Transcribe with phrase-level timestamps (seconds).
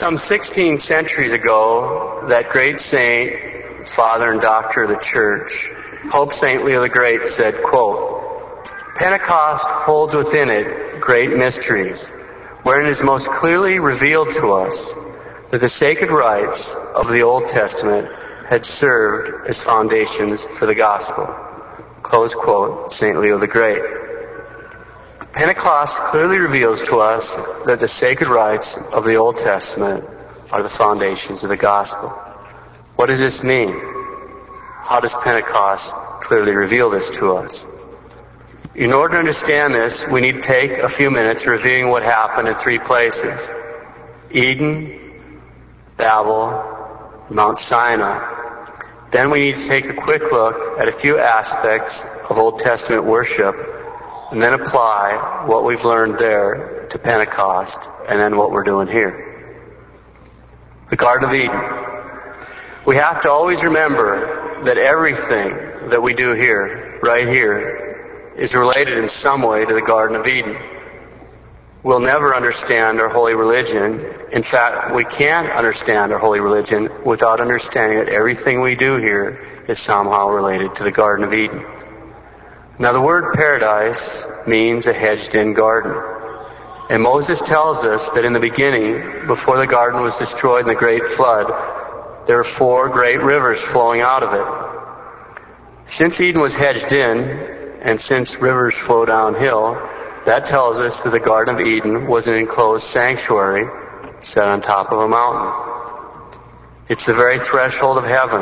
[0.00, 5.70] Some 16 centuries ago, that great saint, father and doctor of the church,
[6.08, 6.64] Pope St.
[6.64, 8.64] Leo the Great said, quote,
[8.96, 12.08] Pentecost holds within it great mysteries,
[12.62, 14.90] wherein is most clearly revealed to us
[15.50, 18.10] that the sacred rites of the Old Testament
[18.48, 21.26] had served as foundations for the gospel.
[22.02, 23.20] Close quote, St.
[23.20, 23.99] Leo the Great.
[25.32, 30.04] Pentecost clearly reveals to us that the sacred rites of the Old Testament
[30.50, 32.08] are the foundations of the gospel.
[32.96, 33.70] What does this mean?
[34.82, 37.68] How does Pentecost clearly reveal this to us?
[38.74, 42.48] In order to understand this, we need to take a few minutes reviewing what happened
[42.48, 43.40] in three places.
[44.32, 45.22] Eden,
[45.96, 48.38] Babel, Mount Sinai.
[49.12, 53.04] Then we need to take a quick look at a few aspects of Old Testament
[53.04, 53.79] worship
[54.30, 57.78] and then apply what we've learned there to Pentecost
[58.08, 59.26] and then what we're doing here.
[60.88, 61.80] The Garden of Eden.
[62.86, 68.98] We have to always remember that everything that we do here, right here, is related
[68.98, 70.56] in some way to the Garden of Eden.
[71.82, 74.04] We'll never understand our holy religion.
[74.32, 79.46] In fact, we can't understand our holy religion without understanding that everything we do here
[79.66, 81.64] is somehow related to the Garden of Eden.
[82.80, 85.92] Now the word paradise means a hedged in garden.
[86.88, 90.74] And Moses tells us that in the beginning, before the garden was destroyed in the
[90.74, 95.92] great flood, there were four great rivers flowing out of it.
[95.92, 97.18] Since Eden was hedged in,
[97.82, 99.74] and since rivers flow downhill,
[100.24, 103.68] that tells us that the Garden of Eden was an enclosed sanctuary
[104.22, 106.00] set on top of a mountain.
[106.88, 108.40] It's the very threshold of heaven,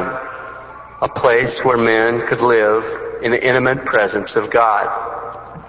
[1.01, 5.65] a place where men could live in the intimate presence of God.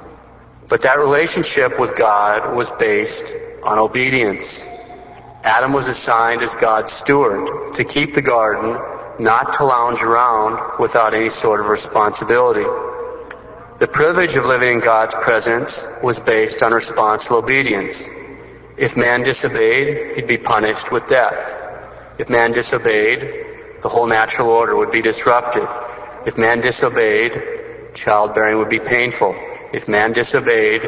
[0.68, 3.26] But that relationship with God was based
[3.64, 4.66] on obedience.
[5.44, 8.78] Adam was assigned as God's steward to keep the garden,
[9.20, 12.66] not to lounge around without any sort of responsibility.
[13.80, 18.04] The privilege of living in God's presence was based on responsible obedience.
[18.78, 21.56] If man disobeyed, he'd be punished with death.
[22.18, 23.46] If man disobeyed,
[23.82, 25.68] the whole natural order would be disrupted.
[26.26, 29.36] If man disobeyed, childbearing would be painful.
[29.74, 30.84] If man disobeyed,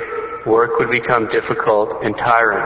[0.45, 2.65] work would become difficult and tiring.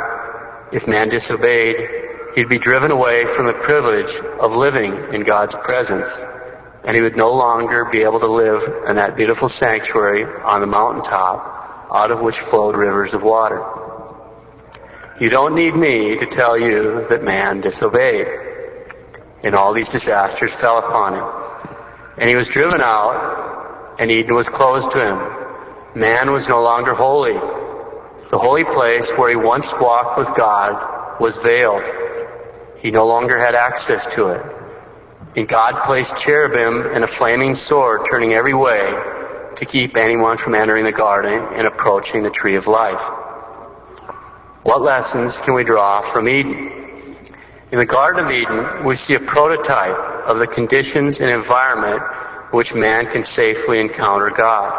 [0.72, 1.90] If man disobeyed,
[2.36, 6.08] he'd be driven away from the privilege of living in God's presence.
[6.84, 10.68] And he would no longer be able to live in that beautiful sanctuary on the
[10.68, 13.64] mountaintop out of which flowed rivers of water.
[15.20, 18.28] You don't need me to tell you that man disobeyed.
[19.46, 21.78] And all these disasters fell upon him.
[22.18, 26.02] And he was driven out, and Eden was closed to him.
[26.02, 27.34] Man was no longer holy.
[27.34, 31.84] The holy place where he once walked with God was veiled.
[32.82, 34.46] He no longer had access to it.
[35.36, 38.82] And God placed cherubim and a flaming sword turning every way
[39.58, 43.02] to keep anyone from entering the garden and approaching the tree of life.
[44.64, 46.75] What lessons can we draw from Eden?
[47.72, 52.00] In the Garden of Eden, we see a prototype of the conditions and environment
[52.52, 54.72] which man can safely encounter God.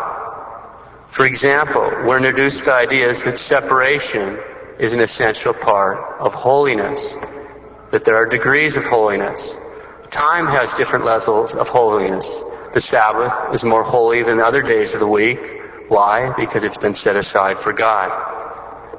[1.11, 4.39] For example, we're introduced to ideas that separation
[4.79, 7.17] is an essential part of holiness,
[7.91, 9.59] that there are degrees of holiness.
[10.13, 12.41] Time has different levels of holiness.
[12.73, 15.41] The Sabbath is more holy than other days of the week.
[15.89, 16.33] Why?
[16.37, 18.36] Because it's been set aside for God.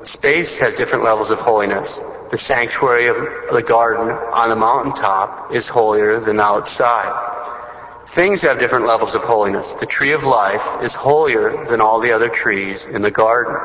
[0.07, 2.00] Space has different levels of holiness
[2.31, 3.18] the sanctuary of
[3.51, 8.06] the garden on the mountaintop is holier than outside.
[8.09, 9.73] Things have different levels of holiness.
[9.73, 13.56] The tree of life is holier than all the other trees in the garden.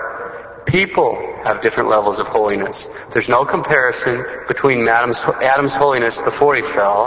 [0.66, 1.14] People
[1.44, 2.88] have different levels of holiness.
[3.12, 7.06] There's no comparison between Adam's, Adam's holiness before he fell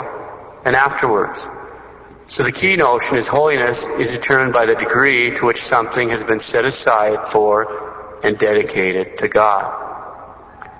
[0.64, 1.46] and afterwards.
[2.26, 6.24] So the key notion is holiness is determined by the degree to which something has
[6.24, 7.95] been set aside for
[8.26, 9.84] and dedicated to God.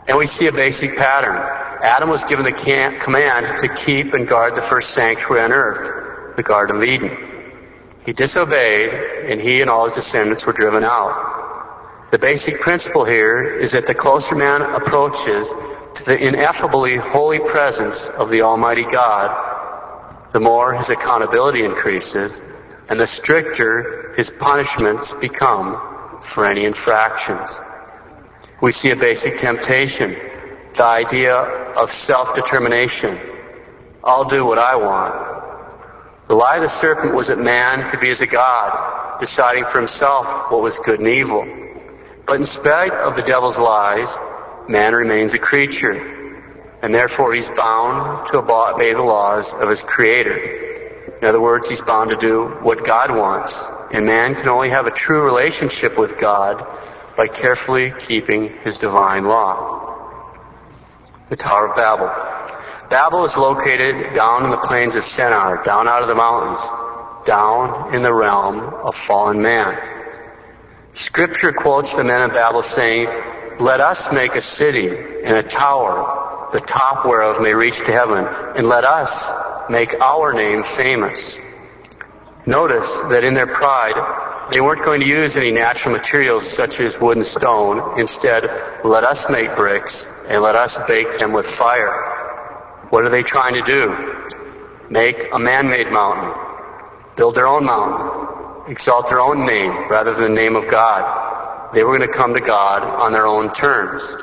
[0.08, 1.36] And we see a basic pattern.
[1.82, 6.42] Adam was given the command to keep and guard the first sanctuary on earth, the
[6.42, 7.16] Garden of Eden.
[8.04, 8.92] He disobeyed,
[9.30, 12.10] and he and all his descendants were driven out.
[12.10, 15.48] The basic principle here is that the closer man approaches
[15.96, 22.40] to the ineffably holy presence of the Almighty God, the more his accountability increases,
[22.88, 25.95] and the stricter his punishments become
[26.26, 27.60] for any infractions
[28.60, 30.16] we see a basic temptation,
[30.74, 33.18] the idea of self-determination.
[34.02, 36.28] I'll do what I want.
[36.28, 39.78] The lie of the serpent was that man could be as a god, deciding for
[39.78, 41.46] himself what was good and evil.
[42.26, 44.08] But in spite of the devil's lies,
[44.68, 46.14] man remains a creature.
[46.82, 50.75] and therefore he's bound to obey the laws of his creator.
[51.20, 53.66] In other words, he's bound to do what God wants.
[53.92, 56.66] And man can only have a true relationship with God
[57.16, 59.84] by carefully keeping his divine law.
[61.28, 62.08] The Tower of Babel.
[62.88, 66.60] Babel is located down in the plains of Shinar, down out of the mountains,
[67.26, 69.76] down in the realm of fallen man.
[70.92, 73.08] Scripture quotes the men of Babel saying,
[73.58, 78.24] Let us make a city and a tower, the top whereof may reach to heaven,
[78.56, 79.30] and let us
[79.70, 81.38] make our name famous.
[82.46, 87.00] Notice that in their pride, they weren't going to use any natural materials such as
[87.00, 87.98] wood and stone.
[87.98, 88.44] Instead,
[88.84, 92.86] let us make bricks and let us bake them with fire.
[92.90, 94.38] What are they trying to do?
[94.88, 96.32] Make a man-made mountain.
[97.16, 98.70] Build their own mountain.
[98.70, 101.74] Exalt their own name rather than the name of God.
[101.74, 104.14] They were going to come to God on their own terms.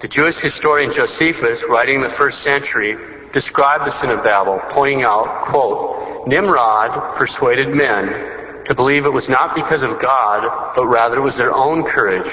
[0.00, 2.96] The Jewish historian Josephus, writing in the first century,
[3.32, 9.28] described the sin of Babel, pointing out, quote, Nimrod persuaded men to believe it was
[9.28, 12.30] not because of God, but rather it was their own courage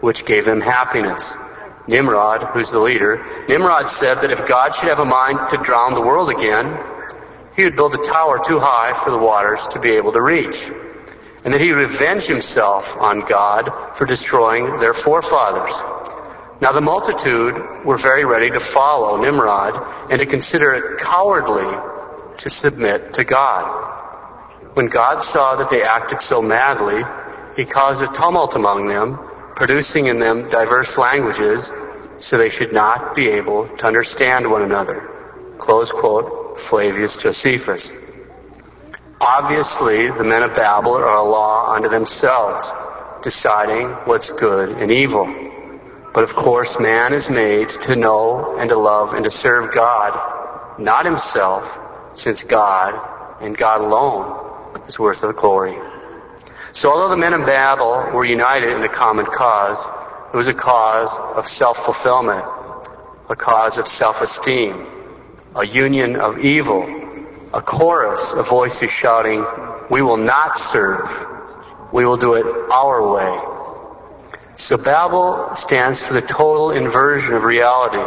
[0.00, 1.36] which gave them happiness.
[1.86, 5.94] Nimrod, who's the leader, Nimrod said that if God should have a mind to drown
[5.94, 6.78] the world again,
[7.56, 10.56] he would build a tower too high for the waters to be able to reach.
[11.44, 15.74] And that he would avenge himself on God for destroying their forefathers.
[16.60, 21.66] Now the multitude were very ready to follow Nimrod and to consider it cowardly
[22.38, 23.92] to submit to God.
[24.74, 27.02] When God saw that they acted so madly,
[27.56, 29.18] he caused a tumult among them,
[29.54, 31.72] producing in them diverse languages,
[32.18, 35.10] so they should not be able to understand one another.
[35.58, 37.92] Close quote, Flavius Josephus.
[39.20, 42.72] Obviously, the men of Babel are a law unto themselves,
[43.22, 45.52] deciding what's good and evil.
[46.14, 50.78] But of course, man is made to know and to love and to serve God,
[50.78, 51.80] not himself,
[52.14, 55.76] since God and God alone is worth the glory.
[56.72, 59.84] So although the men of Babel were united in a common cause,
[60.32, 62.44] it was a cause of self-fulfillment,
[63.28, 64.86] a cause of self-esteem,
[65.56, 66.84] a union of evil,
[67.52, 69.44] a chorus of voices shouting,
[69.90, 71.08] we will not serve,
[71.92, 73.53] we will do it our way.
[74.64, 78.02] So Babel stands for the total inversion of reality.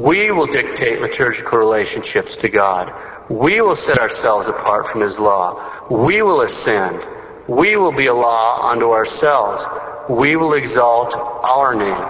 [0.00, 2.94] We will dictate liturgical relationships to God.
[3.28, 5.88] We will set ourselves apart from His law.
[5.90, 7.02] We will ascend.
[7.48, 9.66] We will be a law unto ourselves.
[10.08, 12.08] We will exalt our name.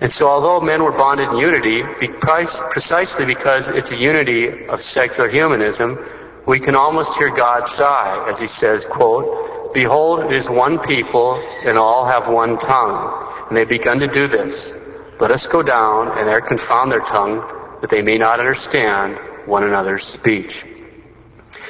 [0.00, 5.28] And so although men were bonded in unity, precisely because it's a unity of secular
[5.28, 5.98] humanism,
[6.46, 11.34] we can almost hear God sigh as he says, quote, Behold, it is one people,
[11.64, 13.46] and all have one tongue.
[13.48, 14.72] And they've begun to do this.
[15.18, 17.40] Let us go down and there confound their tongue,
[17.80, 20.64] that they may not understand one another's speech.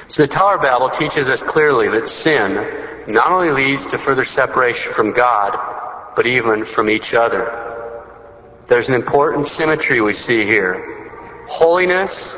[0.08, 4.26] So the Tower of Babel teaches us clearly that sin not only leads to further
[4.26, 7.60] separation from God, but even from each other.
[8.66, 11.46] There's an important symmetry we see here.
[11.48, 12.36] Holiness,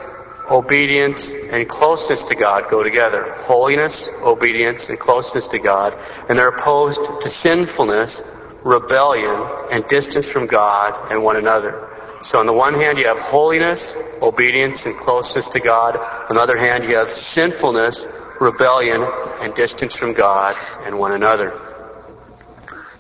[0.50, 3.34] obedience, and closeness to God go together.
[3.44, 5.96] Holiness, obedience, and closeness to God.
[6.28, 8.22] And they're opposed to sinfulness,
[8.62, 11.88] rebellion, and distance from God and one another.
[12.22, 15.96] So on the one hand, you have holiness, obedience, and closeness to God.
[16.30, 18.06] On the other hand, you have sinfulness,
[18.40, 19.06] rebellion,
[19.40, 21.60] and distance from God and one another.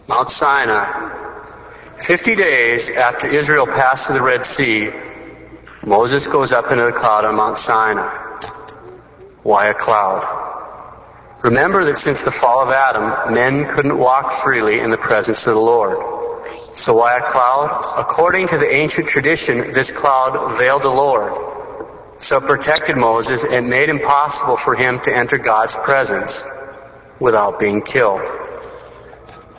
[0.08, 1.24] Mount Sinai.
[2.04, 4.90] Fifty days after Israel passed through the Red Sea,
[5.86, 8.10] Moses goes up into the cloud on Mount Sinai.
[9.44, 10.26] Why a cloud?
[11.44, 15.54] Remember that since the fall of Adam, men couldn't walk freely in the presence of
[15.54, 15.96] the Lord.
[16.74, 17.94] So why a cloud?
[17.96, 21.32] According to the ancient tradition, this cloud veiled the Lord.
[22.18, 26.44] So it protected Moses and made impossible for him to enter God's presence
[27.20, 28.22] without being killed.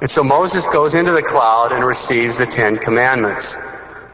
[0.02, 3.56] And so Moses goes into the cloud and receives the Ten Commandments.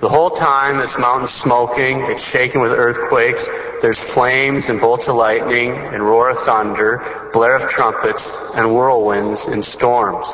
[0.03, 3.47] The whole time this mountain's smoking, it's shaking with earthquakes,
[3.81, 9.47] there's flames and bolts of lightning and roar of thunder, blare of trumpets and whirlwinds
[9.47, 10.27] and storms.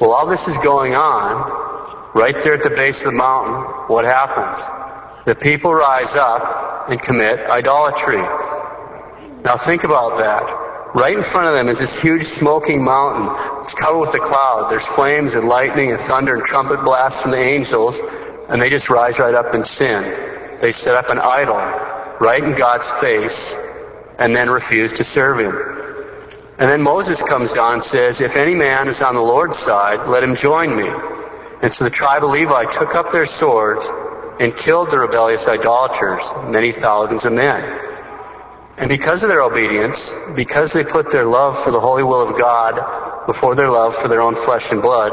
[0.00, 3.56] Well, all this is going on, right there at the base of the mountain,
[3.88, 4.64] what happens?
[5.26, 8.22] The people rise up and commit idolatry.
[9.42, 10.94] Now think about that.
[10.94, 13.64] Right in front of them is this huge smoking mountain.
[13.64, 14.70] It's covered with a cloud.
[14.70, 18.00] There's flames and lightning and thunder and trumpet blasts from the angels,
[18.52, 20.02] and they just rise right up and sin.
[20.60, 21.56] They set up an idol
[22.20, 23.56] right in God's face
[24.18, 25.56] and then refuse to serve Him.
[26.58, 30.06] And then Moses comes down and says, if any man is on the Lord's side,
[30.06, 30.86] let him join me.
[31.62, 33.84] And so the tribe of Levi took up their swords
[34.38, 37.62] and killed the rebellious idolaters, many thousands of men.
[38.76, 42.38] And because of their obedience, because they put their love for the holy will of
[42.38, 45.12] God before their love for their own flesh and blood,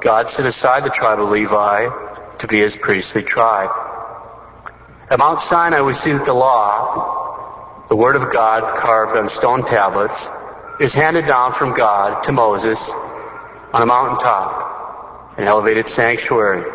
[0.00, 2.11] God set aside the tribe of Levi
[2.42, 3.70] to be his priestly tribe.
[5.08, 9.64] At Mount Sinai, we see that the law, the word of God carved on stone
[9.64, 10.28] tablets,
[10.80, 12.90] is handed down from God to Moses
[13.72, 16.68] on a mountaintop, an elevated sanctuary.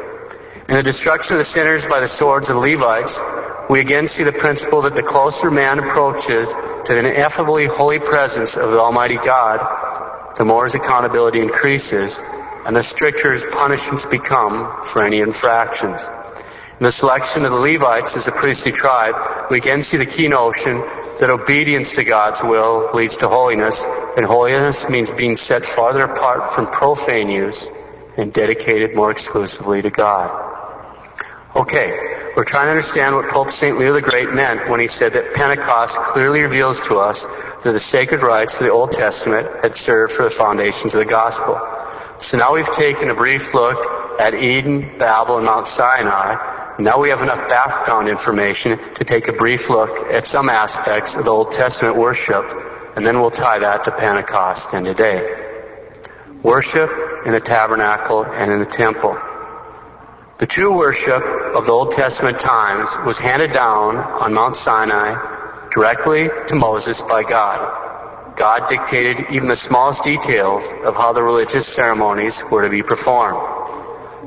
[0.69, 3.19] In the destruction of the sinners by the swords of the Levites,
[3.69, 8.55] we again see the principle that the closer man approaches to the ineffably holy presence
[8.55, 12.17] of the Almighty God, the more his accountability increases
[12.67, 16.05] and the stricter his punishments become for any infractions.
[16.79, 19.15] In the selection of the Levites as a priestly tribe,
[19.49, 20.81] we again see the key notion
[21.21, 23.81] that obedience to God's will leads to holiness,
[24.17, 27.71] and holiness means being set farther apart from profane use
[28.17, 30.29] and dedicated more exclusively to God.
[31.55, 33.77] Okay, we're trying to understand what Pope St.
[33.77, 37.25] Leo the Great meant when he said that Pentecost clearly reveals to us
[37.63, 41.05] that the sacred rites of the Old Testament had served for the foundations of the
[41.05, 41.76] gospel.
[42.19, 46.75] So now we've taken a brief look at Eden, Babel, and Mount Sinai.
[46.79, 51.25] Now we have enough background information to take a brief look at some aspects of
[51.25, 52.43] the Old Testament worship,
[52.95, 55.45] and then we'll tie that to Pentecost and today.
[56.41, 56.89] Worship
[57.25, 59.17] in the tabernacle and in the temple.
[60.39, 66.29] The true worship of the Old Testament times was handed down on Mount Sinai directly
[66.47, 67.86] to Moses by God.
[68.37, 73.39] God dictated even the smallest details of how the religious ceremonies were to be performed.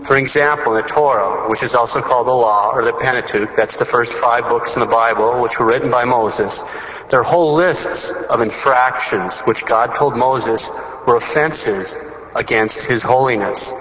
[0.04, 3.76] For example, in the Torah, which is also called the Law or the Pentateuch, that's
[3.76, 6.60] the first five books in the Bible, which were written by Moses,
[7.08, 10.68] there are whole lists of infractions which God told Moses
[11.06, 11.96] were offenses
[12.34, 13.72] against his holiness.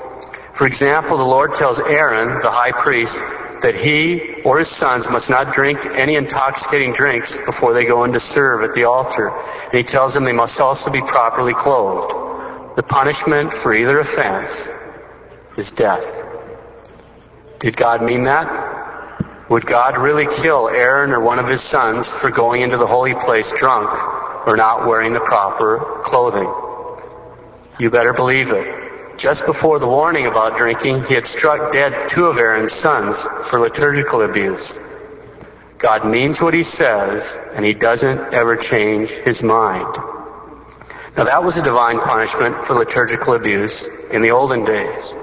[0.54, 3.18] For example, the Lord tells Aaron, the high priest,
[3.62, 8.14] that he or his sons must not drink any intoxicating drinks before they go in
[8.14, 9.30] to serve at the altar.
[9.30, 12.78] And he tells them they must also be properly clothed.
[12.78, 14.70] The punishment for either offense
[15.58, 16.24] is death.
[17.60, 18.78] Did God mean that?
[19.50, 23.16] Would God really kill Aaron or one of his sons for going into the holy
[23.16, 23.90] place drunk
[24.48, 26.50] or not wearing the proper clothing?
[27.80, 28.79] You better believe it.
[29.20, 33.18] Just before the warning about drinking, he had struck dead two of Aaron's sons
[33.50, 34.80] for liturgical abuse.
[35.78, 39.94] God means what he says, and he doesn't ever change his mind.
[41.18, 45.14] Now that was a divine punishment for liturgical abuse in the olden days.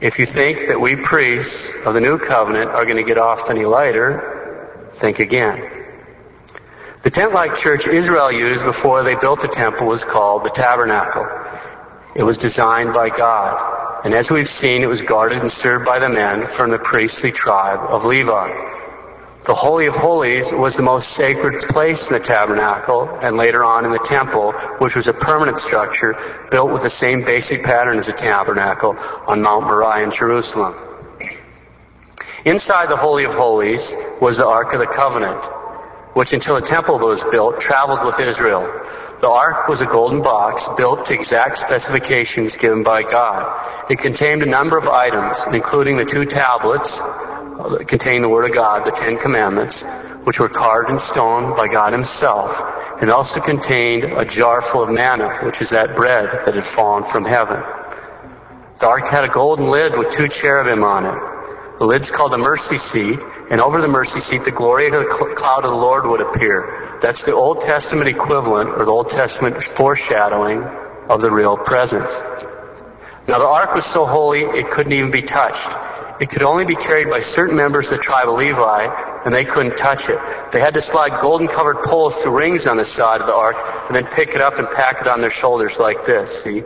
[0.00, 3.50] If you think that we priests of the new covenant are going to get off
[3.50, 5.70] any lighter, think again.
[7.02, 11.28] The tent-like church Israel used before they built the temple was called the tabernacle.
[12.14, 14.04] It was designed by God.
[14.04, 17.30] And as we've seen, it was guarded and served by the men from the priestly
[17.30, 18.70] tribe of Levi.
[19.44, 23.84] The Holy of Holies was the most sacred place in the tabernacle and later on
[23.84, 26.16] in the temple, which was a permanent structure
[26.50, 30.74] built with the same basic pattern as the tabernacle on Mount Moriah in Jerusalem.
[32.44, 35.42] Inside the Holy of Holies was the Ark of the Covenant,
[36.14, 38.66] which until the temple was built traveled with Israel.
[39.20, 43.90] The ark was a golden box built to exact specifications given by God.
[43.90, 48.54] It contained a number of items, including the two tablets that contained the Word of
[48.54, 49.82] God, the Ten Commandments,
[50.24, 52.58] which were carved in stone by God Himself,
[53.02, 57.04] and also contained a jar full of manna, which is that bread that had fallen
[57.04, 57.62] from heaven.
[58.78, 61.29] The ark had a golden lid with two cherubim on it.
[61.80, 63.18] The lid's called the mercy seat,
[63.50, 66.98] and over the mercy seat, the glory of the cloud of the Lord would appear.
[67.00, 70.62] That's the Old Testament equivalent, or the Old Testament foreshadowing
[71.08, 72.10] of the real presence.
[73.26, 75.70] Now the ark was so holy, it couldn't even be touched.
[76.20, 79.46] It could only be carried by certain members of the tribe of Levi, and they
[79.46, 80.18] couldn't touch it.
[80.52, 83.56] They had to slide golden covered poles through rings on the side of the ark,
[83.86, 86.62] and then pick it up and pack it on their shoulders like this, see?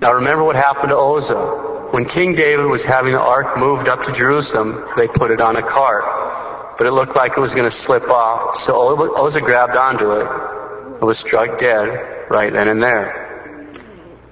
[0.00, 1.75] Now remember what happened to Uzzah.
[1.96, 5.56] When King David was having the ark moved up to Jerusalem, they put it on
[5.56, 6.76] a cart.
[6.76, 10.26] But it looked like it was going to slip off, so Uzzah grabbed onto it
[10.26, 13.80] and was struck dead right then and there.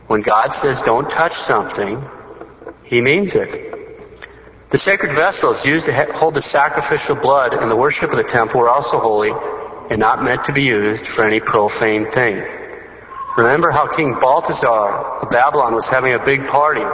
[0.09, 2.05] When God says don't touch something,
[2.85, 4.69] He means it.
[4.69, 8.61] The sacred vessels used to hold the sacrificial blood in the worship of the temple
[8.61, 9.33] were also holy
[9.89, 12.45] and not meant to be used for any profane thing.
[13.39, 16.85] Remember how King Balthazar of Babylon was having a big party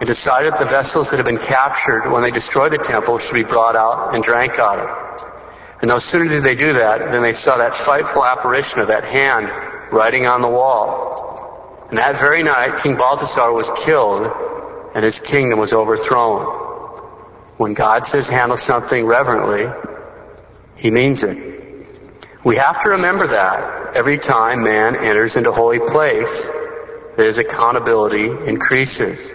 [0.00, 3.44] and decided the vessels that had been captured when they destroyed the temple should be
[3.44, 5.32] brought out and drank out of.
[5.82, 9.04] And no sooner did they do that than they saw that frightful apparition of that
[9.04, 9.48] hand
[9.92, 11.86] writing on the wall.
[11.90, 14.30] And that very night, King Balthasar was killed
[14.94, 16.46] and his kingdom was overthrown.
[17.58, 19.68] When God says handle something reverently,
[20.76, 21.36] He means it.
[22.42, 26.46] We have to remember that every time man enters into holy place,
[27.16, 29.30] that his accountability increases.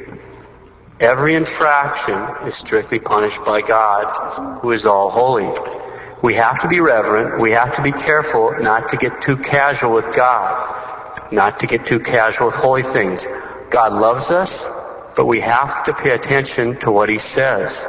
[1.00, 5.52] Every infraction is strictly punished by God, who is all holy.
[6.22, 7.42] We have to be reverent.
[7.42, 11.86] We have to be careful not to get too casual with God, not to get
[11.86, 13.28] too casual with holy things.
[13.70, 14.66] God loves us,
[15.18, 17.86] but we have to pay attention to what He says.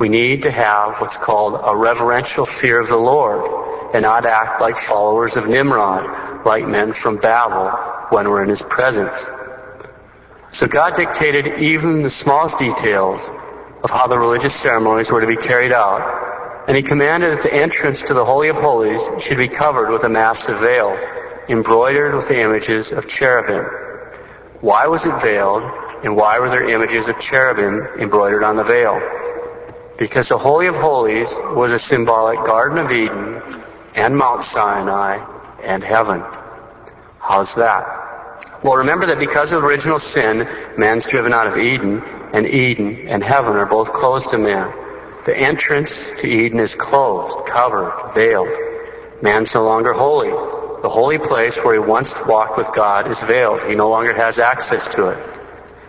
[0.00, 4.60] We need to have what's called a reverential fear of the Lord and not act
[4.60, 7.70] like followers of Nimrod, like men from Babel
[8.10, 9.24] when we're in His presence.
[10.56, 13.28] So God dictated even the smallest details
[13.82, 17.52] of how the religious ceremonies were to be carried out, and He commanded that the
[17.52, 20.96] entrance to the Holy of Holies should be covered with a massive veil,
[21.50, 23.66] embroidered with the images of cherubim.
[24.62, 25.62] Why was it veiled,
[26.02, 28.98] and why were there images of cherubim embroidered on the veil?
[29.98, 33.42] Because the Holy of Holies was a symbolic Garden of Eden
[33.94, 35.22] and Mount Sinai
[35.62, 36.24] and heaven.
[37.18, 37.95] How's that?
[38.62, 43.22] Well, remember that because of original sin, man's driven out of Eden, and Eden and
[43.22, 44.72] heaven are both closed to man.
[45.24, 48.48] The entrance to Eden is closed, covered, veiled.
[49.22, 50.30] Man's no longer holy.
[50.82, 53.62] The holy place where he once walked with God is veiled.
[53.64, 55.18] He no longer has access to it.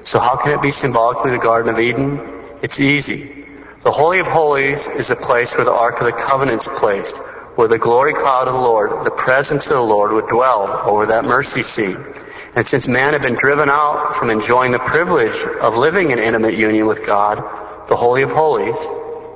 [0.04, 2.20] So how can it be symbolically the Garden of Eden?
[2.62, 3.46] It's easy.
[3.84, 7.16] The Holy of Holies is the place where the Ark of the Covenant is placed,
[7.56, 11.06] where the glory cloud of the Lord, the presence of the Lord would dwell over
[11.06, 11.98] that mercy seat.
[12.58, 16.56] And since man had been driven out from enjoying the privilege of living in intimate
[16.56, 17.38] union with God,
[17.88, 18.80] the Holy of Holies,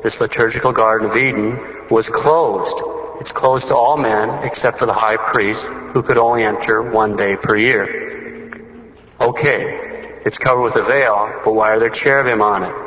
[0.02, 1.60] this liturgical Garden of Eden,
[1.92, 2.82] was closed.
[3.22, 7.16] It's closed to all men except for the high priest who could only enter one
[7.16, 8.90] day per year.
[9.22, 12.81] Okay, it's covered with a veil, but why are there cherubim on it?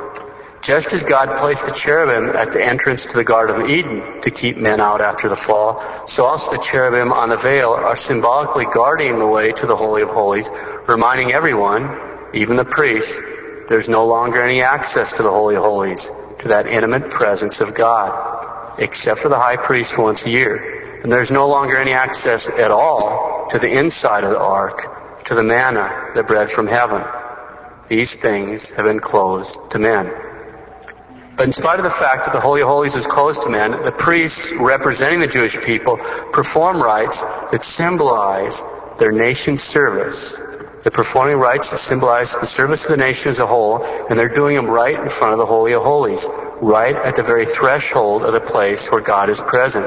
[0.64, 4.30] Just as God placed the cherubim at the entrance to the Garden of Eden to
[4.30, 8.64] keep men out after the fall, so also the cherubim on the veil are symbolically
[8.72, 10.48] guarding the way to the Holy of Holies,
[10.86, 11.94] reminding everyone,
[12.32, 13.20] even the priests,
[13.68, 17.74] there's no longer any access to the Holy of Holies, to that intimate presence of
[17.74, 21.00] God, except for the high priest once a year.
[21.02, 25.34] And there's no longer any access at all to the inside of the ark, to
[25.34, 27.04] the manna, the bread from heaven.
[27.88, 30.10] These things have been closed to men.
[31.36, 33.72] But in spite of the fact that the Holy of Holies is closed to men,
[33.72, 35.96] the priests representing the Jewish people
[36.32, 37.20] perform rites
[37.50, 38.62] that symbolize
[39.00, 40.36] their nation's service.
[40.84, 44.28] They're performing rites that symbolize the service of the nation as a whole, and they're
[44.28, 46.24] doing them right in front of the Holy of Holies,
[46.60, 49.86] right at the very threshold of the place where God is present.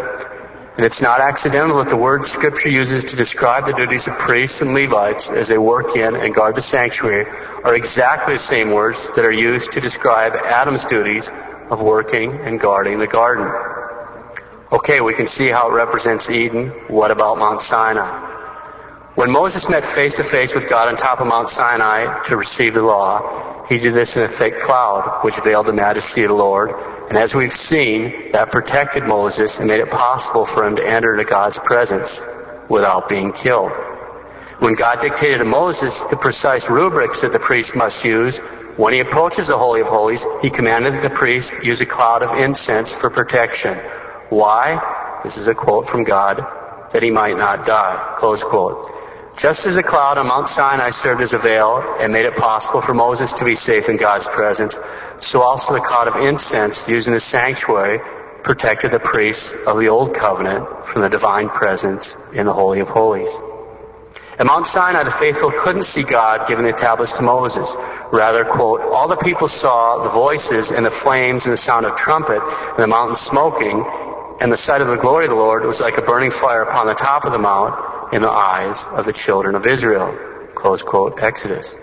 [0.78, 4.62] And it's not accidental that the word Scripture uses to describe the duties of priests
[4.62, 7.28] and Levites as they work in and guard the sanctuary
[7.64, 11.32] are exactly the same words that are used to describe Adam's duties
[11.72, 13.48] of working and guarding the garden.
[14.72, 16.70] Okay, we can see how it represents Eden.
[16.90, 18.36] What about Mount Sinai?
[19.16, 22.76] When Moses met face to face with God on top of Mount Sinai to receive
[22.76, 26.36] the law, he did this in a thick cloud, which veiled the majesty of the
[26.36, 26.70] Lord,
[27.10, 31.14] and as we've seen, that protected Moses and made it possible for him to enter
[31.14, 32.22] into God's presence
[32.68, 33.72] without being killed.
[34.60, 38.40] When God dictated to Moses the precise rubrics that the priest must use,
[38.76, 42.24] when he approaches the Holy of Holies, he commanded that the priest use a cloud
[42.24, 43.78] of incense for protection.
[44.30, 45.22] Why?
[45.24, 46.46] This is a quote from God,
[46.92, 48.16] that he might not die.
[48.18, 48.97] Close quote.
[49.38, 52.82] Just as the cloud on Mount Sinai served as a veil and made it possible
[52.82, 54.80] for Moses to be safe in God's presence,
[55.20, 58.00] so also the cloud of incense used in the sanctuary
[58.44, 62.88] protected the priests of the Old Covenant from the divine presence in the Holy of
[62.88, 63.30] Holies.
[64.40, 67.72] At Mount Sinai, the faithful couldn't see God giving the tablets to Moses.
[68.12, 71.96] Rather, quote, all the people saw the voices and the flames and the sound of
[71.96, 73.86] trumpet and the mountain smoking,
[74.42, 76.88] and the sight of the glory of the Lord was like a burning fire upon
[76.88, 80.18] the top of the mount, in the eyes of the children of Israel.
[80.56, 81.78] Close quote, Exodus.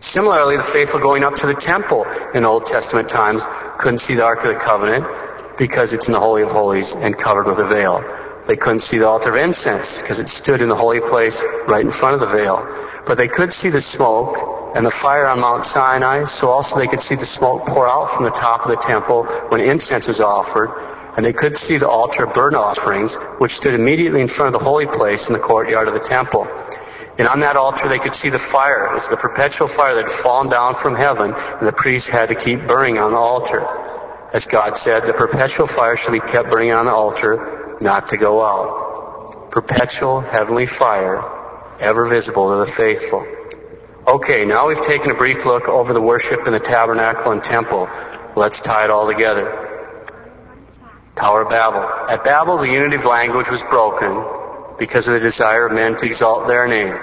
[0.00, 3.42] Similarly, the faithful going up to the temple in Old Testament times
[3.78, 5.06] couldn't see the Ark of the Covenant
[5.58, 8.04] because it's in the Holy of Holies and covered with a veil.
[8.46, 11.84] They couldn't see the altar of incense because it stood in the holy place right
[11.84, 12.64] in front of the veil.
[13.04, 16.86] But they could see the smoke and the fire on Mount Sinai, so also they
[16.86, 20.20] could see the smoke pour out from the top of the temple when incense was
[20.20, 20.70] offered,
[21.16, 24.60] and they could see the altar of burnt offerings, which stood immediately in front of
[24.60, 26.46] the holy place in the courtyard of the temple.
[27.18, 28.88] And on that altar they could see the fire.
[28.88, 32.28] It was the perpetual fire that had fallen down from heaven, and the priests had
[32.28, 33.66] to keep burning on the altar.
[34.34, 38.18] As God said, the perpetual fire shall be kept burning on the altar, not to
[38.18, 39.50] go out.
[39.50, 41.24] Perpetual heavenly fire,
[41.80, 43.26] ever visible to the faithful.
[44.06, 47.88] Okay, now we've taken a brief look over the worship in the tabernacle and temple.
[48.36, 49.65] Let's tie it all together.
[51.16, 51.82] Tower of Babel.
[52.10, 54.22] At Babel, the unity of language was broken
[54.78, 56.94] because of the desire of men to exalt their name.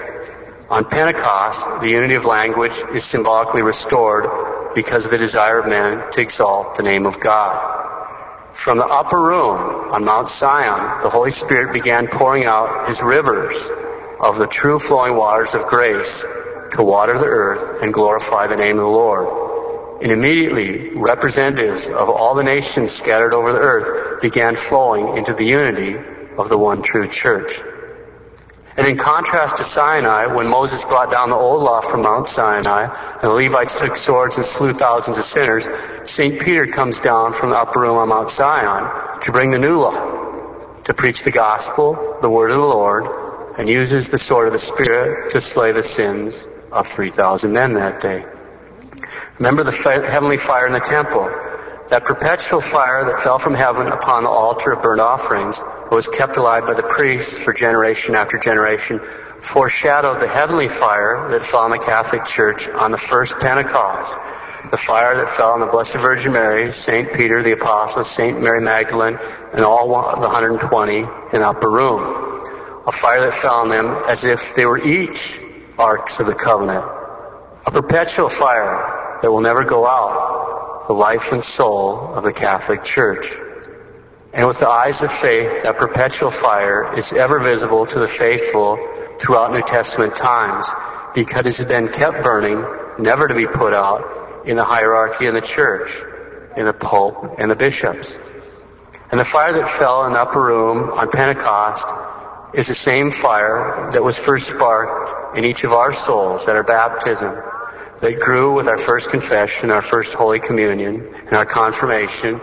[0.70, 6.12] On Pentecost, the unity of language is symbolically restored because of the desire of men
[6.12, 8.54] to exalt the name of God.
[8.54, 13.56] From the upper room on Mount Zion, the Holy Spirit began pouring out his rivers
[14.20, 16.24] of the true flowing waters of grace
[16.76, 19.43] to water the earth and glorify the name of the Lord.
[20.04, 25.46] And immediately, representatives of all the nations scattered over the earth began flowing into the
[25.46, 25.96] unity
[26.36, 27.62] of the one true church.
[28.76, 32.82] And in contrast to Sinai, when Moses brought down the old law from Mount Sinai,
[32.82, 35.66] and the Levites took swords and slew thousands of sinners,
[36.04, 36.38] St.
[36.38, 40.82] Peter comes down from the upper room on Mount Zion to bring the new law,
[40.84, 43.06] to preach the gospel, the word of the Lord,
[43.58, 48.02] and uses the sword of the Spirit to slay the sins of 3,000 men that
[48.02, 48.26] day.
[49.38, 51.24] Remember the heavenly fire in the temple.
[51.90, 56.36] That perpetual fire that fell from heaven upon the altar of burnt offerings was kept
[56.36, 59.00] alive by the priests for generation after generation
[59.44, 64.18] foreshadowed the heavenly fire that fell on the Catholic Church on the first Pentecost.
[64.70, 67.12] The fire that fell on the Blessed Virgin Mary, St.
[67.12, 68.40] Peter, the Apostles, St.
[68.40, 69.18] Mary Magdalene,
[69.52, 72.82] and all the 120 in upper room.
[72.86, 75.40] A fire that fell on them as if they were each
[75.78, 77.03] arks of the covenant.
[77.66, 82.84] A perpetual fire that will never go out the life and soul of the Catholic
[82.84, 83.32] Church.
[84.34, 88.76] And with the eyes of faith, that perpetual fire is ever visible to the faithful
[89.18, 90.66] throughout New Testament times
[91.14, 92.62] because it has been kept burning,
[92.98, 95.90] never to be put out in the hierarchy in the church,
[96.58, 98.18] in the Pope and the bishops.
[99.10, 101.86] And the fire that fell in the upper room on Pentecost
[102.52, 106.62] is the same fire that was first sparked in each of our souls at our
[106.62, 107.34] baptism
[108.04, 112.38] that grew with our first confession, our first Holy Communion, and our confirmation,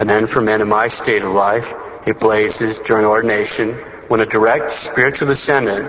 [0.00, 1.74] and then for men in my state of life,
[2.06, 3.74] it blazes during ordination
[4.08, 5.84] when a direct spiritual descendant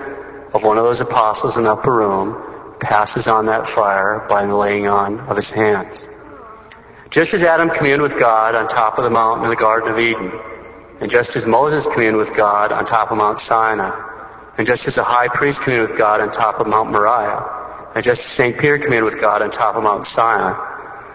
[0.52, 4.54] of one of those apostles in the upper room passes on that fire by the
[4.54, 6.06] laying on of his hands.
[7.08, 9.98] Just as Adam communed with God on top of the mountain in the Garden of
[9.98, 10.30] Eden,
[11.00, 13.98] and just as Moses communed with God on top of Mount Sinai,
[14.58, 17.65] and just as the high priest communed with God on top of Mount Moriah,
[17.96, 18.58] and just as St.
[18.58, 20.52] Peter communed with God on top of Mount Sinai,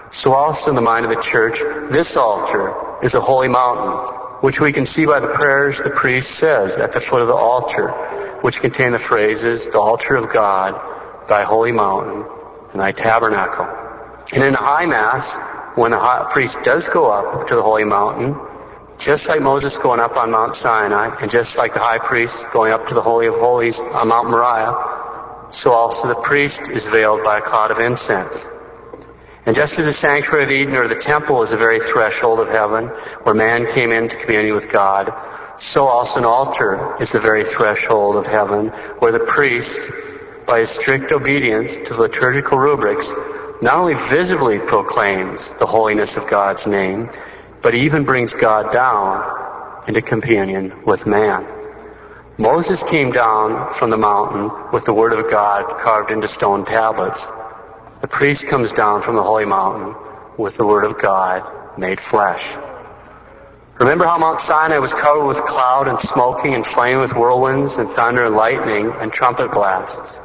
[0.09, 1.59] so also in the mind of the church,
[1.91, 6.31] this altar is a holy mountain, which we can see by the prayers the priest
[6.31, 7.89] says at the foot of the altar,
[8.41, 10.73] which contain the phrases, the altar of God,
[11.29, 12.25] thy holy mountain,
[12.71, 13.67] and thy tabernacle.
[14.33, 15.37] And in the high mass,
[15.77, 18.35] when the high priest does go up to the holy mountain,
[18.97, 22.73] just like Moses going up on Mount Sinai, and just like the high priest going
[22.73, 24.90] up to the Holy of Holies on Mount Moriah,
[25.51, 28.47] so also the priest is veiled by a cloud of incense.
[29.45, 32.49] And just as the sanctuary of Eden or the temple is the very threshold of
[32.49, 32.87] heaven,
[33.23, 35.13] where man came into communion with God,
[35.59, 38.67] so also an altar is the very threshold of heaven,
[38.99, 39.79] where the priest,
[40.45, 43.11] by his strict obedience to the liturgical rubrics,
[43.61, 47.09] not only visibly proclaims the holiness of God's name,
[47.61, 51.60] but even brings God down into communion with man.
[52.37, 57.27] Moses came down from the mountain with the word of God carved into stone tablets.
[57.99, 59.95] The priest comes down from the holy mountain
[60.37, 62.43] with the word of God made flesh.
[63.79, 67.89] Remember how Mount Sinai was covered with cloud and smoking and flame with whirlwinds and
[67.89, 70.19] thunder and lightning and trumpet blasts.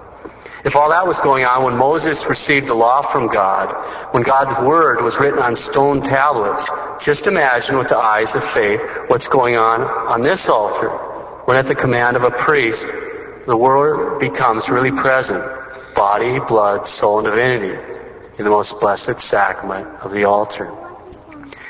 [0.64, 3.72] If all that was going on when Moses received the law from God,
[4.12, 6.68] when God's word was written on stone tablets,
[7.04, 11.05] just imagine with the eyes of faith what's going on on this altar
[11.46, 12.86] when at the command of a priest,
[13.46, 15.44] the Word becomes really present,
[15.94, 17.78] body, blood, soul, and divinity,
[18.36, 20.76] in the most blessed sacrament of the altar.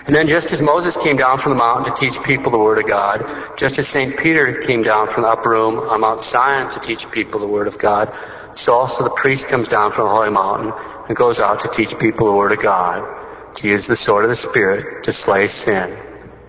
[0.06, 2.78] And then just as Moses came down from the mountain to teach people the Word
[2.78, 3.26] of God,
[3.58, 4.16] just as St.
[4.18, 7.68] Peter came down from the upper room on Mount Zion to teach people the Word
[7.68, 8.14] of God,
[8.54, 10.72] so also the priest comes down from the holy mountain
[11.08, 14.30] and goes out to teach people the Word of God, to use the sword of
[14.30, 15.94] the Spirit to slay sin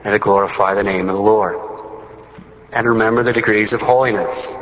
[0.05, 1.66] and to glorify the name of the Lord.
[2.77, 4.55] And remember the degrees of holiness.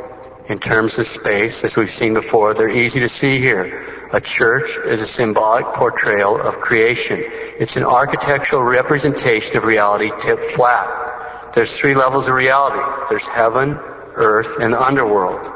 [0.48, 4.08] In terms of space, as we've seen before, they're easy to see here.
[4.10, 7.22] A church is a symbolic portrayal of creation.
[7.22, 11.52] It's an architectural representation of reality tipped flat.
[11.52, 12.80] There's three levels of reality.
[13.10, 13.78] There's heaven,
[14.14, 15.52] earth, and the underworld.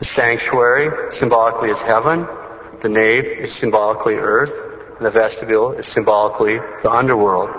[0.00, 2.26] The sanctuary symbolically is heaven.
[2.80, 4.96] The nave is symbolically earth.
[4.96, 7.50] And the vestibule is symbolically the underworld.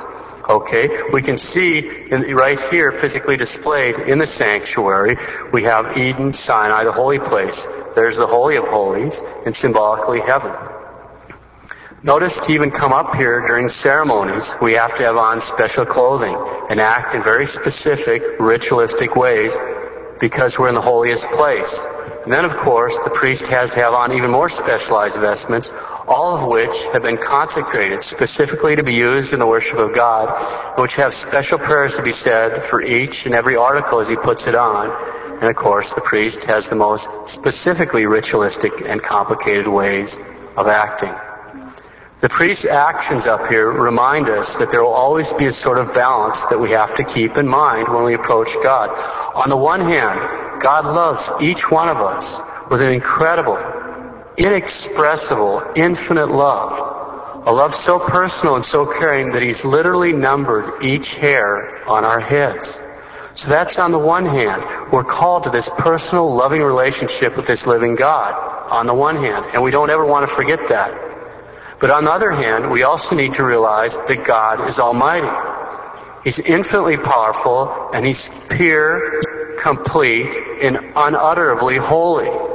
[0.49, 1.03] Okay?
[1.11, 5.17] We can see in, right here physically displayed in the sanctuary,
[5.51, 7.65] we have Eden, Sinai, the holy place.
[7.95, 10.51] There's the Holy of Holies, and symbolically heaven.
[12.03, 16.35] Notice to even come up here during ceremonies, we have to have on special clothing
[16.69, 19.57] and act in very specific ritualistic ways
[20.19, 21.83] because we're in the holiest place.
[22.23, 25.71] And then, of course, the priest has to have on even more specialized vestments,
[26.07, 30.79] all of which have been consecrated specifically to be used in the worship of God,
[30.79, 34.47] which have special prayers to be said for each and every article as he puts
[34.47, 34.91] it on.
[35.35, 40.17] And of course, the priest has the most specifically ritualistic and complicated ways
[40.55, 41.13] of acting.
[42.21, 45.93] The priest's actions up here remind us that there will always be a sort of
[45.93, 48.89] balance that we have to keep in mind when we approach God.
[49.35, 52.41] On the one hand, God loves each one of us
[52.71, 53.57] with an incredible,
[54.37, 57.45] inexpressible, infinite love.
[57.47, 62.19] A love so personal and so caring that He's literally numbered each hair on our
[62.19, 62.81] heads.
[63.35, 64.91] So that's on the one hand.
[64.91, 68.33] We're called to this personal, loving relationship with this living God,
[68.71, 69.45] on the one hand.
[69.53, 71.77] And we don't ever want to forget that.
[71.79, 75.27] But on the other hand, we also need to realize that God is almighty.
[76.23, 79.21] He's infinitely powerful and he's pure,
[79.59, 82.54] complete, and unutterably holy.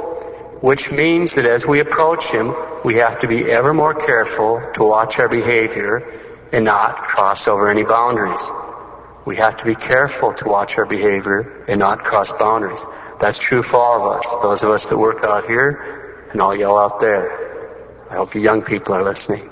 [0.61, 4.85] Which means that as we approach him, we have to be ever more careful to
[4.85, 6.05] watch our behavior
[6.53, 8.43] and not cross over any boundaries.
[9.25, 12.85] We have to be careful to watch our behavior and not cross boundaries.
[13.21, 14.27] That's true for all of us.
[14.43, 18.09] Those of us that work out here and all y'all out there.
[18.11, 19.49] I hope you young people are listening.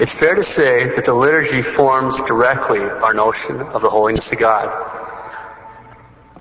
[0.00, 4.38] It's fair to say that the liturgy forms directly our notion of the holiness of
[4.38, 4.66] God.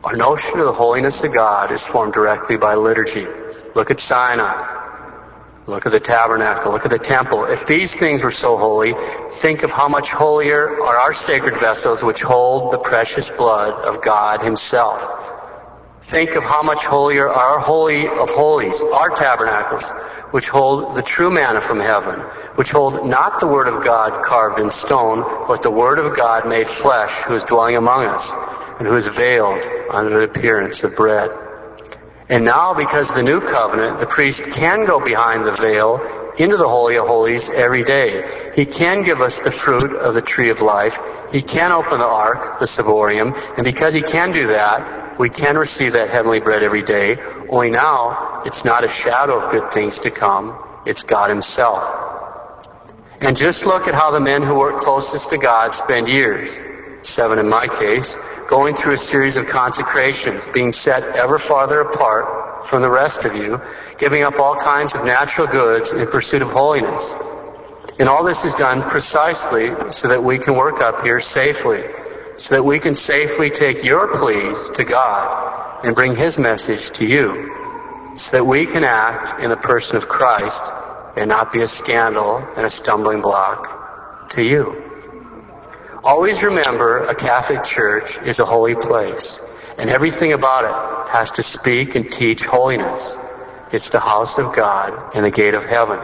[0.04, 3.28] Our notion of the holiness of God is formed directly by liturgy.
[3.76, 4.84] Look at Sinai.
[5.68, 6.72] Look at the tabernacle.
[6.72, 7.44] Look at the temple.
[7.44, 8.94] If these things were so holy,
[9.40, 14.02] think of how much holier are our sacred vessels which hold the precious blood of
[14.02, 15.34] God Himself.
[16.04, 19.90] Think of how much holier are our holy of holies, our tabernacles,
[20.32, 22.22] which hold the true manna from heaven,
[22.56, 26.48] which hold not the word of God carved in stone, but the word of God
[26.48, 28.32] made flesh, who is dwelling among us,
[28.80, 29.60] and who is veiled
[29.90, 31.32] under the appearance of bread.
[32.28, 36.58] And now, because of the new covenant, the priest can go behind the veil into
[36.58, 38.52] the Holy of Holies every day.
[38.56, 41.00] He can give us the fruit of the tree of life.
[41.32, 45.58] He can open the ark, the ciborium, and because he can do that, we can
[45.58, 47.18] receive that heavenly bread every day,
[47.50, 51.84] only now it's not a shadow of good things to come, it's God Himself.
[53.22, 56.60] And just look at how the men who work closest to God spend years,
[57.06, 62.68] seven in my case, going through a series of consecrations, being set ever farther apart
[62.68, 63.62] from the rest of you,
[63.98, 67.16] giving up all kinds of natural goods in pursuit of holiness.
[68.00, 71.84] And all this is done precisely so that we can work up here safely
[72.38, 77.06] so that we can safely take your pleas to God and bring His message to
[77.06, 80.64] you, so that we can act in the person of Christ
[81.16, 84.85] and not be a scandal and a stumbling block to you.
[86.06, 89.42] Always remember a Catholic Church is a holy place,
[89.80, 93.18] and everything about it has to speak and teach holiness.
[93.72, 96.00] It's the house of God and the gate of heaven.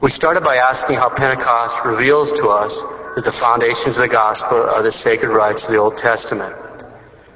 [0.00, 2.80] We started by asking how Pentecost reveals to us
[3.14, 6.56] that the foundations of the gospel are the sacred rites of the Old Testament.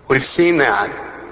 [0.08, 0.90] We've seen that,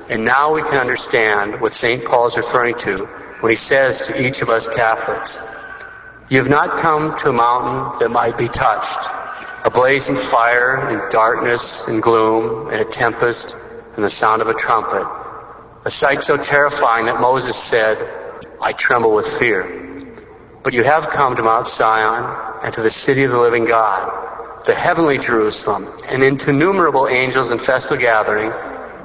[0.08, 2.04] and now we can understand what St.
[2.04, 3.06] Paul is referring to
[3.40, 5.40] when he says to each of us Catholics,
[6.28, 9.19] You have not come to a mountain that might be touched,
[9.62, 13.54] a blazing fire and darkness and gloom and a tempest
[13.94, 15.06] and the sound of a trumpet,
[15.84, 17.98] a sight so terrifying that Moses said,
[18.62, 19.86] I tremble with fear.
[20.62, 24.64] But you have come to Mount Zion and to the city of the living God,
[24.66, 28.52] the heavenly Jerusalem, and into innumerable angels in festal gathering,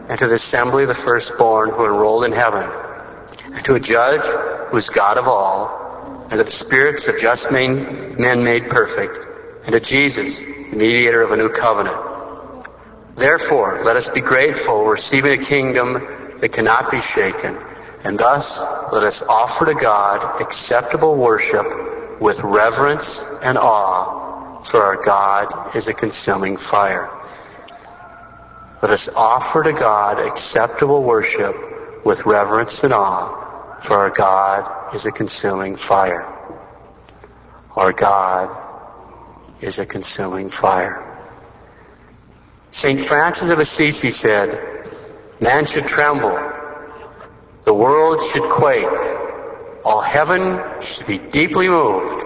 [0.07, 2.69] and to the assembly of the firstborn who enrolled in heaven,
[3.55, 4.21] and to a judge
[4.69, 9.24] who is God of all, and to the spirits of just men made perfect,
[9.65, 11.97] and to Jesus, the mediator of a new covenant.
[13.15, 15.93] Therefore, let us be grateful, receiving a kingdom
[16.39, 17.57] that cannot be shaken,
[18.03, 24.25] and thus let us offer to God acceptable worship with reverence and awe
[24.65, 27.09] for our God is a consuming fire.
[28.81, 35.05] Let us offer to God acceptable worship with reverence and awe, for our God is
[35.05, 36.25] a consuming fire.
[37.75, 38.64] Our God
[39.65, 41.11] is a consuming fire.
[42.69, 43.01] St.
[43.01, 44.87] Francis of Assisi said,
[45.41, 46.37] Man should tremble.
[47.63, 48.85] The world should quake.
[49.83, 52.23] All heaven should be deeply moved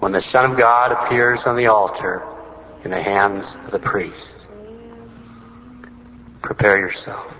[0.00, 2.22] when the Son of God appears on the altar
[2.84, 4.36] in the hands of the priest.
[6.42, 7.37] Prepare yourself.